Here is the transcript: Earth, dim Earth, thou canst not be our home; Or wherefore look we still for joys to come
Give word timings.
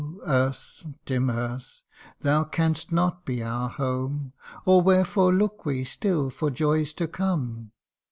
Earth, 0.25 0.83
dim 1.05 1.29
Earth, 1.29 1.83
thou 2.21 2.43
canst 2.43 2.91
not 2.91 3.23
be 3.23 3.43
our 3.43 3.69
home; 3.69 4.33
Or 4.65 4.81
wherefore 4.81 5.31
look 5.31 5.63
we 5.63 5.83
still 5.83 6.31
for 6.31 6.49
joys 6.49 6.91
to 6.93 7.07
come 7.07 7.71